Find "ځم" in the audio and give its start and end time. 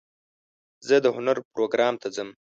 2.15-2.29